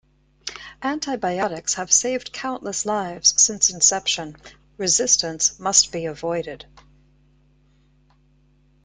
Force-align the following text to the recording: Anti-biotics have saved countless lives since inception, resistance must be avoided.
Anti-biotics 0.81 1.75
have 1.75 1.91
saved 1.91 2.33
countless 2.33 2.87
lives 2.87 3.39
since 3.39 3.69
inception, 3.69 4.35
resistance 4.79 5.59
must 5.59 5.91
be 5.91 6.07
avoided. 6.07 6.65